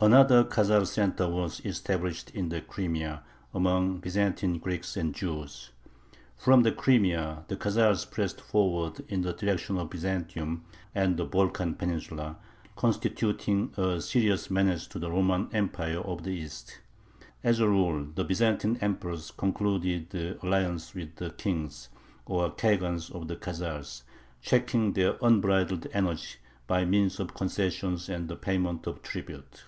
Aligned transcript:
Another 0.00 0.44
Khazar 0.44 0.86
center 0.86 1.28
was 1.28 1.60
established 1.64 2.30
in 2.30 2.50
the 2.50 2.60
Crimea, 2.60 3.24
among 3.52 3.98
Byzantine 3.98 4.58
Greeks 4.60 4.96
and 4.96 5.12
Jews. 5.12 5.70
From 6.36 6.62
the 6.62 6.70
Crimea 6.70 7.44
the 7.48 7.56
Khazars 7.56 8.08
pressed 8.08 8.40
forward 8.40 9.04
in 9.08 9.22
the 9.22 9.32
direction 9.32 9.76
of 9.76 9.90
Byzantium 9.90 10.62
and 10.94 11.16
the 11.16 11.24
Balkan 11.24 11.74
Peninsula, 11.74 12.36
constituting 12.76 13.72
a 13.76 14.00
serious 14.00 14.52
menace 14.52 14.86
to 14.86 15.00
the 15.00 15.10
Roman 15.10 15.48
Empire 15.52 15.98
of 15.98 16.22
the 16.22 16.30
East. 16.30 16.78
As 17.42 17.58
a 17.58 17.68
rule, 17.68 18.06
the 18.14 18.22
Byzantine 18.22 18.78
emperors 18.80 19.32
concluded 19.32 20.14
alliances 20.44 20.94
with 20.94 21.16
the 21.16 21.30
kings, 21.30 21.88
or 22.24 22.52
khagans, 22.52 23.10
of 23.10 23.26
the 23.26 23.34
Khazars, 23.34 24.04
checking 24.42 24.92
their 24.92 25.16
unbridled 25.20 25.88
energy 25.92 26.36
by 26.68 26.84
means 26.84 27.18
of 27.18 27.34
concessions 27.34 28.08
and 28.08 28.28
the 28.28 28.36
payment 28.36 28.86
of 28.86 29.02
tribute. 29.02 29.64